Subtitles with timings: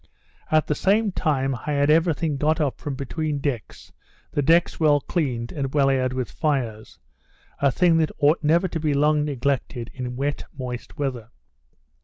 [0.49, 3.91] At the same time I had every thing got up from between decks,
[4.31, 6.97] the decks well cleaned and well aired with fires;
[7.59, 11.29] a thing that ought never to be long neglected in wet moist weather.